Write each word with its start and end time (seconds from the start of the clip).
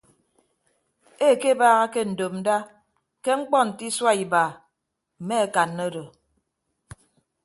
Ekebaaha 1.29 1.85
ke 1.93 2.01
ndopnda 2.11 2.57
ke 3.23 3.31
ñkpọ 3.39 3.57
nte 3.67 3.83
isua 3.89 4.11
iba 4.23 4.43
mme 5.21 5.35
akanna 5.45 5.81
odo. 5.89 6.03